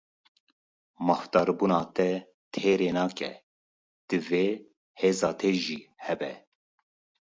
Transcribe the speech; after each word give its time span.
Mafdarbûna 1.05 1.81
te 1.95 2.09
têrê 2.51 2.89
nake, 2.97 3.31
divê 4.07 4.47
hêza 4.99 5.31
te 5.39 5.49
jî 5.63 5.79
hebe. 6.05 6.33